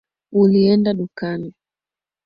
Ulienda 0.39 0.91
dukani 0.99 1.53